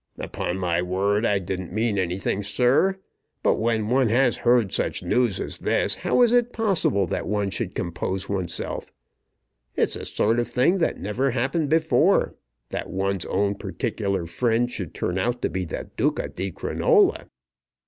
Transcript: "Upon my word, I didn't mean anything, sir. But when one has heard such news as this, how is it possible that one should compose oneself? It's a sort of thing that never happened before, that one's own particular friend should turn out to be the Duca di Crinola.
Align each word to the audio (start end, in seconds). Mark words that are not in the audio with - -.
"Upon 0.17 0.57
my 0.57 0.81
word, 0.81 1.27
I 1.27 1.37
didn't 1.37 1.71
mean 1.71 1.99
anything, 1.99 2.41
sir. 2.41 2.97
But 3.43 3.57
when 3.57 3.89
one 3.89 4.09
has 4.09 4.37
heard 4.37 4.73
such 4.73 5.03
news 5.03 5.39
as 5.39 5.59
this, 5.59 5.97
how 5.97 6.23
is 6.23 6.31
it 6.33 6.53
possible 6.53 7.05
that 7.05 7.27
one 7.27 7.51
should 7.51 7.75
compose 7.75 8.27
oneself? 8.27 8.91
It's 9.75 9.95
a 9.95 10.03
sort 10.05 10.39
of 10.39 10.47
thing 10.47 10.79
that 10.79 10.97
never 10.99 11.29
happened 11.29 11.69
before, 11.69 12.33
that 12.69 12.89
one's 12.89 13.27
own 13.27 13.53
particular 13.53 14.25
friend 14.25 14.71
should 14.71 14.95
turn 14.95 15.19
out 15.19 15.39
to 15.43 15.49
be 15.51 15.65
the 15.65 15.91
Duca 15.97 16.29
di 16.29 16.51
Crinola. 16.51 17.27